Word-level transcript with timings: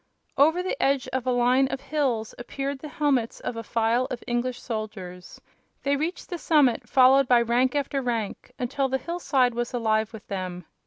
Over 0.35 0.63
the 0.63 0.81
edge 0.81 1.07
of 1.09 1.27
a 1.27 1.31
line 1.31 1.67
of 1.67 1.79
hills 1.79 2.33
appeared 2.39 2.79
the 2.79 2.87
helmets 2.89 3.39
of 3.39 3.55
a 3.55 3.61
file 3.61 4.07
of 4.09 4.23
English 4.25 4.59
soldiers. 4.59 5.39
They 5.83 5.95
reached 5.95 6.31
the 6.31 6.39
summit, 6.39 6.89
followed 6.89 7.27
by 7.27 7.43
rank 7.43 7.75
after 7.75 8.01
rank, 8.01 8.51
until 8.57 8.89
the 8.89 8.97
hillside 8.97 9.53
was 9.53 9.75
alive 9.75 10.11
with 10.11 10.25
them. 10.27 10.65